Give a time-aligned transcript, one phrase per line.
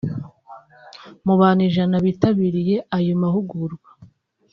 [1.25, 3.89] Mu bantu ijana bitabiriye ayo mahugurwa